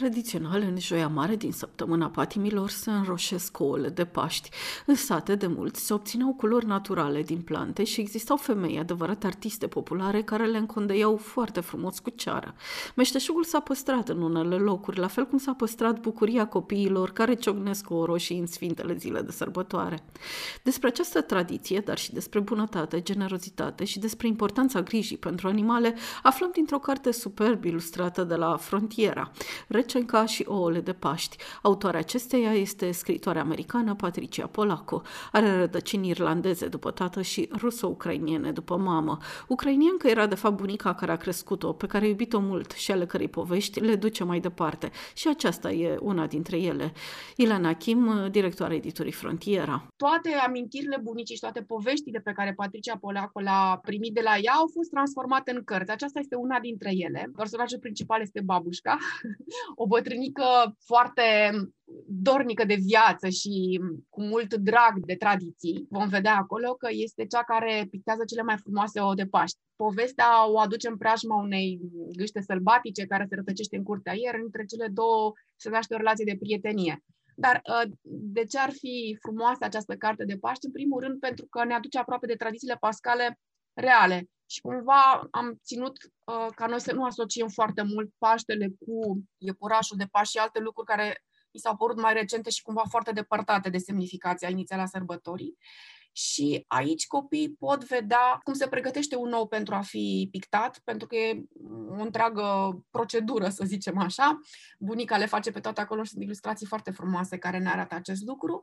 [0.00, 4.50] Tradițional, în Joia Mare din săptămâna patimilor se înroșesc ouăle de Paști.
[4.86, 9.66] În sate de mulți se obțineau culori naturale din plante și existau femei, adevărate artiste
[9.66, 12.54] populare, care le încondeiau foarte frumos cu ceară.
[12.96, 17.90] Meșteșugul s-a păstrat în unele locuri, la fel cum s-a păstrat bucuria copiilor care ciocnesc
[17.90, 20.04] o roșii în sfintele zile de sărbătoare.
[20.62, 26.50] Despre această tradiție, dar și despre bunătate, generozitate și despre importanța grijii pentru animale, aflăm
[26.52, 29.30] dintr-o carte superb ilustrată de la Frontiera.
[29.92, 31.36] Recenca și ouăle de Paști.
[31.62, 35.02] Autoarea acesteia este scritoarea americană Patricia Polaco.
[35.32, 39.18] Are rădăcini irlandeze după tată și ruso-ucrainiene după mamă.
[39.48, 43.06] Ucrainiencă era de fapt bunica care a crescut-o, pe care a iubit-o mult și ale
[43.06, 44.90] cărei povești le duce mai departe.
[45.14, 46.92] Și aceasta e una dintre ele.
[47.36, 49.86] Ilana Kim, directoarea editurii Frontiera.
[49.96, 54.52] Toate amintirile bunicii și toate poveștile pe care Patricia Polaco le-a primit de la ea
[54.52, 55.90] au fost transformate în cărți.
[55.90, 57.30] Aceasta este una dintre ele.
[57.36, 58.96] Personajul principal este babușca,
[59.82, 61.22] o bătrânică foarte
[62.06, 65.86] dornică de viață și cu mult drag de tradiții.
[65.90, 69.58] Vom vedea acolo că este cea care pictează cele mai frumoase ouă de Paști.
[69.76, 71.80] Povestea o aduce în preajma unei
[72.16, 76.24] gâște sălbatice care se rătăcește în curtea iar între cele două se naște o relație
[76.24, 77.04] de prietenie.
[77.34, 80.66] Dar uh, de ce ar fi frumoasă această carte de Paști?
[80.66, 83.38] În primul rând pentru că ne aduce aproape de tradițiile pascale
[83.72, 89.22] reale și cumva am ținut uh, ca noi să nu asociem foarte mult Paștele cu
[89.38, 93.12] iepurașul de Paști și alte lucruri care mi s-au părut mai recente și cumva foarte
[93.12, 95.56] depărtate de semnificația inițială a sărbătorii.
[96.12, 101.06] Și aici copiii pot vedea cum se pregătește un ou pentru a fi pictat, pentru
[101.06, 101.42] că e
[101.88, 104.40] o întreagă procedură, să zicem așa.
[104.78, 108.22] Bunica le face pe toate acolo și sunt ilustrații foarte frumoase care ne arată acest
[108.22, 108.60] lucru.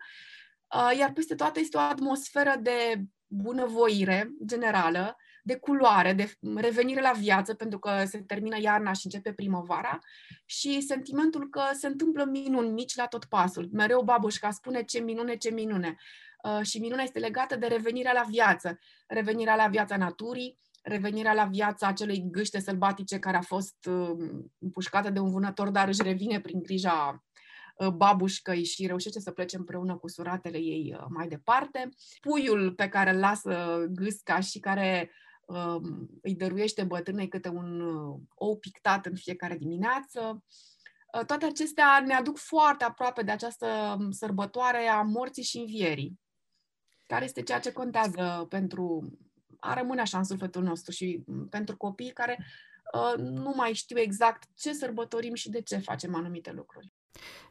[0.76, 7.12] Uh, iar peste toate este o atmosferă de bunăvoire generală, de culoare, de revenire la
[7.12, 10.00] viață, pentru că se termină iarna și începe primăvara,
[10.46, 13.70] și sentimentul că se întâmplă minuni mici la tot pasul.
[13.72, 15.96] Mereu babușca spune ce minune, ce minune.
[16.44, 21.44] Uh, și minunea este legată de revenirea la viață, revenirea la viața naturii, revenirea la
[21.44, 24.12] viața acelei gâște sălbatice care a fost uh,
[24.60, 27.27] împușcată de un vânător, dar își revine prin grija uh,
[27.94, 31.90] babușcăi și reușește să plece împreună cu suratele ei mai departe.
[32.22, 35.12] Puiul pe care îl lasă gâsca și care
[35.48, 40.44] Um, îi dăruiește bătrânei câte un uh, ou pictat în fiecare dimineață.
[41.14, 46.20] Uh, toate acestea ne aduc foarte aproape de această um, sărbătoare a morții și învierii,
[47.06, 49.18] care este ceea ce contează pentru
[49.60, 52.46] a rămâne așa în sufletul nostru și mm, pentru copiii care
[52.94, 56.94] uh, nu mai știu exact ce sărbătorim și de ce facem anumite lucruri.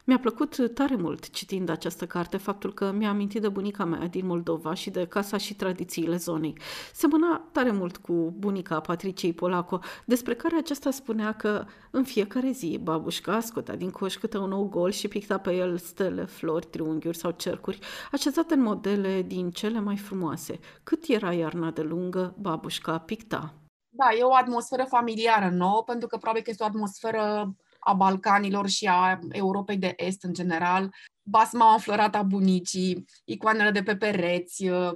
[0.09, 4.25] Mi-a plăcut tare mult citind această carte faptul că mi-a amintit de bunica mea din
[4.25, 6.57] Moldova și de casa și tradițiile zonei.
[6.93, 12.79] Semăna tare mult cu bunica Patriciei Polaco, despre care aceasta spunea că în fiecare zi
[12.83, 17.17] babușca scotea din coș câte un nou gol și picta pe el stele, flori, triunghiuri
[17.17, 17.79] sau cercuri,
[18.11, 20.59] așezate în modele din cele mai frumoase.
[20.83, 23.53] Cât era iarna de lungă, babușca picta.
[23.89, 28.67] Da, e o atmosferă familiară nouă, pentru că probabil că este o atmosferă a Balcanilor
[28.67, 30.93] și a Europei de Est în general,
[31.23, 34.91] basma înflorată a bunicii, icoanele de pe pereți, uh,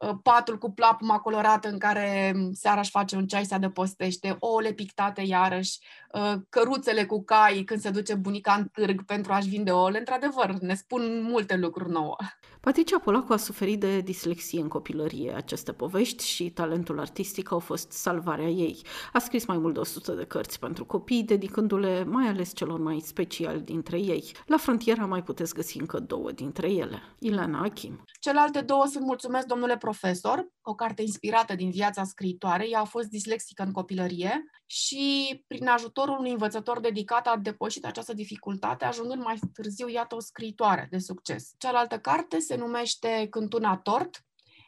[0.00, 4.72] uh, patul cu plapuma colorată în care seara își face un ceai, se adăpostește, ouăle
[4.72, 6.03] pictate iarăși, uh,
[6.48, 9.98] căruțele cu cai când se duce bunica în târg pentru a-și vinde ouăle.
[9.98, 12.16] Într-adevăr, ne spun multe lucruri nouă.
[12.60, 15.32] Patricia Polacu a suferit de dislexie în copilărie.
[15.36, 18.82] Aceste povești și talentul artistic au fost salvarea ei.
[19.12, 23.00] A scris mai mult de 100 de cărți pentru copii, dedicându-le mai ales celor mai
[23.00, 24.32] speciali dintre ei.
[24.46, 27.02] La frontiera mai puteți găsi încă două dintre ele.
[27.18, 28.02] Ileana Achim.
[28.20, 32.70] Celelalte două sunt Mulțumesc, domnule profesor, o carte inspirată din viața scriitoarei.
[32.70, 35.68] Ea a fost dislexică în copilărie și prin
[36.04, 40.98] ajutorul unui învățător dedicat a depășit această dificultate, ajungând mai târziu, iată, o scriitoare de
[40.98, 41.54] succes.
[41.58, 44.24] Cealaltă carte se numește Cântuna Tort,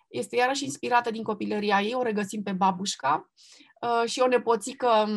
[0.09, 3.31] este iarăși inspirată din copilăria ei, o regăsim pe babușca
[3.81, 5.09] uh, și o nepoțică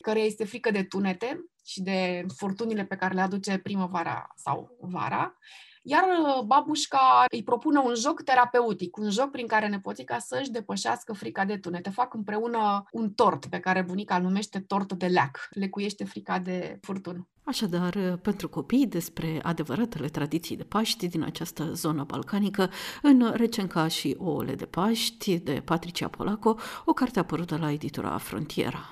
[0.00, 5.38] care este frică de tunete și de furtunile pe care le aduce primăvara sau vara.
[5.86, 11.12] Iar uh, babușca îi propune un joc terapeutic, un joc prin care nepoțica să-și depășească
[11.12, 11.90] frica de tunete.
[11.90, 15.48] Fac împreună un tort pe care bunica îl numește tort de leac.
[15.50, 17.28] Lecuiește frica de furtună.
[17.42, 22.70] Așadar, uh, pentru copii, despre adevăratele tradiții de Paști din această zonă balcanică,
[23.02, 28.90] în Recenca și ouăle de Paști, de Patricia Polaco, o carte apărută la editura Frontiera.